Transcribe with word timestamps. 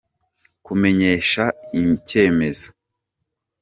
Kumenyeshwa 0.65 1.43
icyemezo 1.79 2.67